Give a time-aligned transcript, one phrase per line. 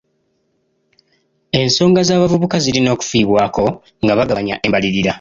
[1.61, 3.63] Ensonga z'abavubuka zirina okufiibwako
[4.03, 5.09] nga bagabanya embalirira.